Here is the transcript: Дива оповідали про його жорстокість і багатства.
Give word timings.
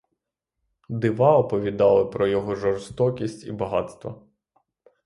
Дива 0.89 1.37
оповідали 1.37 2.05
про 2.05 2.27
його 2.27 2.55
жорстокість 2.55 3.45
і 3.47 3.51
багатства. 3.51 4.21